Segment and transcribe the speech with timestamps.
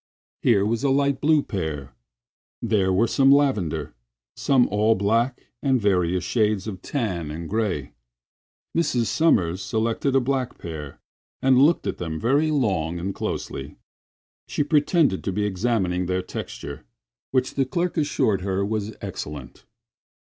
[0.41, 1.93] Here was a light blue pair;
[2.59, 3.93] there were some lavender,
[4.35, 7.93] some all black and various shades of tan and gray.
[8.75, 9.05] Mrs.
[9.05, 10.99] Sommers selected a black pair
[11.39, 13.75] and looked at them very long and closely.
[14.47, 16.83] She pretended to be examining their texture,
[17.29, 19.65] which the clerk assured her was excellent.